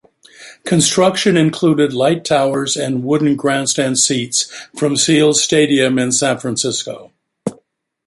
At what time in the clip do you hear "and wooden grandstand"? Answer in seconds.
2.75-3.99